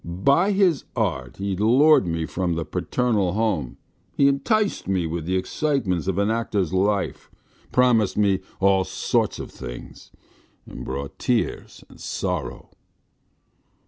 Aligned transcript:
By 0.03 0.51
his 0.51 0.83
art 0.95 1.37
he 1.37 1.55
lured 1.55 2.07
me 2.07 2.25
from 2.25 2.55
the 2.55 2.65
parental 2.65 3.33
home, 3.33 3.77
he 4.15 4.27
enticed 4.27 4.87
me 4.87 5.05
with 5.05 5.25
the 5.25 5.35
excitements 5.37 6.07
of 6.07 6.17
an 6.17 6.31
actor's 6.31 6.73
life, 6.73 7.29
promised 7.71 8.17
me 8.17 8.39
all 8.59 8.83
sorts 8.83 9.37
of 9.37 9.51
things 9.51 10.09
and 10.65 10.83
brought 10.83 11.19
tears 11.19 11.83
and 11.87 11.99
sorrow. 11.99 12.71